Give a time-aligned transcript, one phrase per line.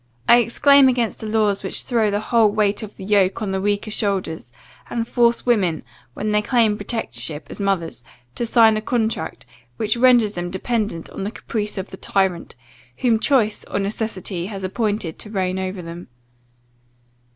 [0.27, 3.61] I exclaim against the laws which throw the whole weight of the yoke on the
[3.61, 4.51] weaker shoulders,
[4.89, 5.83] and force women,
[6.15, 8.03] when they claim protectorship as mothers,
[8.33, 9.45] to sign a contract,
[9.77, 12.55] which renders them dependent on the caprice of the tyrant,
[12.97, 16.07] whom choice or necessity has appointed to reign over them.